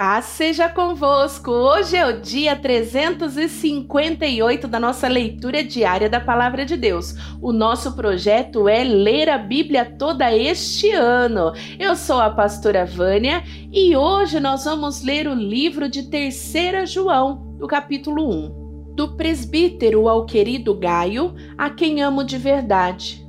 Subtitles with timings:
[0.00, 1.50] Paz seja convosco!
[1.50, 7.14] Hoje é o dia 358 da nossa leitura diária da Palavra de Deus.
[7.38, 11.52] O nosso projeto é ler a Bíblia toda este ano.
[11.78, 16.54] Eu sou a pastora Vânia e hoje nós vamos ler o livro de 3
[16.86, 18.94] João, do capítulo 1.
[18.94, 23.22] Do presbítero ao querido Gaio, a quem amo de verdade.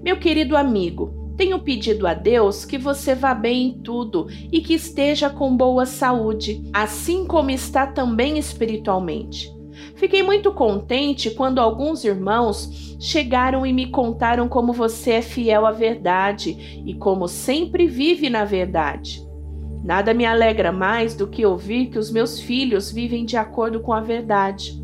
[0.00, 4.74] Meu querido amigo, tenho pedido a Deus que você vá bem em tudo e que
[4.74, 9.50] esteja com boa saúde, assim como está também espiritualmente.
[9.96, 15.72] Fiquei muito contente quando alguns irmãos chegaram e me contaram como você é fiel à
[15.72, 19.22] verdade e como sempre vive na verdade.
[19.84, 23.92] Nada me alegra mais do que ouvir que os meus filhos vivem de acordo com
[23.92, 24.80] a verdade.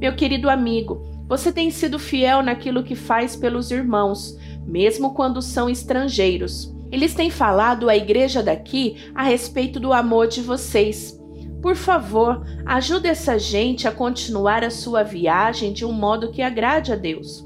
[0.00, 5.68] Meu querido amigo, você tem sido fiel naquilo que faz pelos irmãos, mesmo quando são
[5.68, 6.74] estrangeiros.
[6.90, 11.18] Eles têm falado à igreja daqui a respeito do amor de vocês.
[11.60, 16.92] Por favor, ajude essa gente a continuar a sua viagem de um modo que agrade
[16.92, 17.44] a Deus.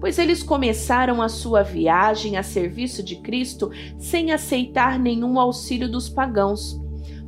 [0.00, 6.08] Pois eles começaram a sua viagem a serviço de Cristo sem aceitar nenhum auxílio dos
[6.08, 6.80] pagãos.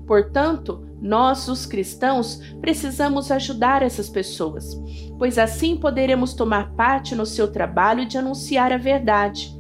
[0.08, 4.74] Portanto, nós, os cristãos, precisamos ajudar essas pessoas,
[5.18, 9.54] pois assim poderemos tomar parte no seu trabalho de anunciar a verdade.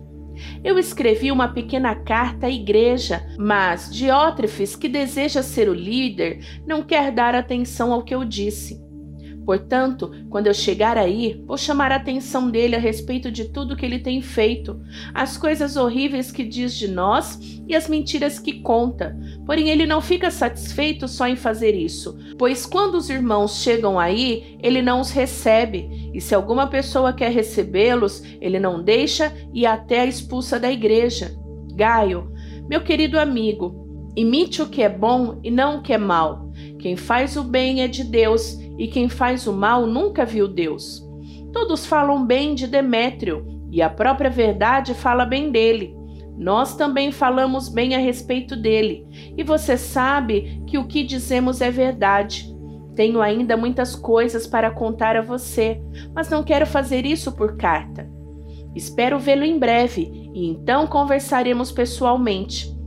[0.64, 6.82] Eu escrevi uma pequena carta à igreja, mas Diótrefes, que deseja ser o líder, não
[6.82, 8.87] quer dar atenção ao que eu disse.
[9.48, 13.86] Portanto, quando eu chegar aí, vou chamar a atenção dele a respeito de tudo que
[13.86, 14.78] ele tem feito,
[15.14, 19.18] as coisas horríveis que diz de nós e as mentiras que conta.
[19.46, 24.58] Porém, ele não fica satisfeito só em fazer isso, pois quando os irmãos chegam aí,
[24.62, 30.00] ele não os recebe, e se alguma pessoa quer recebê-los, ele não deixa e até
[30.00, 31.34] a expulsa da igreja.
[31.74, 32.30] Gaio,
[32.68, 33.87] meu querido amigo,
[34.18, 36.50] imite o que é bom e não o que é mal.
[36.80, 41.06] Quem faz o bem é de Deus e quem faz o mal nunca viu Deus.
[41.52, 45.94] Todos falam bem de Demétrio, e a própria verdade fala bem dele.
[46.36, 49.06] Nós também falamos bem a respeito dele,
[49.36, 52.46] e você sabe que o que dizemos é verdade.
[52.94, 55.80] Tenho ainda muitas coisas para contar a você,
[56.14, 58.10] mas não quero fazer isso por carta.
[58.74, 62.77] Espero vê-lo em breve e então conversaremos pessoalmente.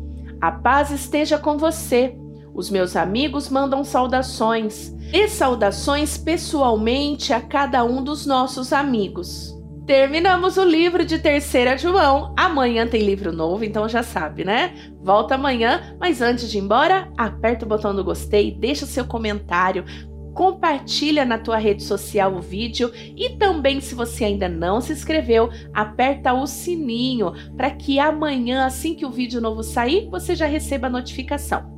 [0.42, 2.18] A paz esteja com você.
[2.54, 9.56] Os meus amigos mandam saudações e saudações pessoalmente a cada um dos nossos amigos.
[9.86, 12.34] Terminamos o livro de Terceira João.
[12.38, 14.74] Amanhã tem livro novo, então já sabe, né?
[15.04, 19.86] Volta amanhã, mas antes de ir embora, aperta o botão do gostei, deixa seu comentário,
[20.34, 25.50] compartilha na tua rede social o vídeo e também se você ainda não se inscreveu,
[25.74, 30.88] aperta o sininho para que amanhã, assim que o vídeo novo sair, você já receba
[30.88, 31.70] a notificação.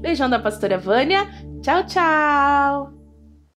[0.00, 1.28] Beijão da pastora Vânia
[1.62, 3.01] Tchau, tchau!